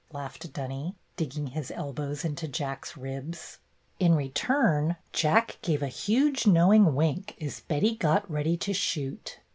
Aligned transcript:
laughed 0.11 0.51
Dunny, 0.51 0.95
digging 1.15 1.45
his 1.45 1.69
elbows 1.69 2.25
into 2.25 2.47
Jack's 2.47 2.97
ribs. 2.97 3.59
In 3.99 4.15
return. 4.15 4.95
Jack 5.13 5.59
gave 5.61 5.83
a 5.83 5.87
huge 5.89 6.47
knowing 6.47 6.95
wink 6.95 7.35
as 7.39 7.59
Betty 7.59 7.97
got 7.97 8.27
ready 8.27 8.57
to 8.57 8.73
shoot. 8.73 9.37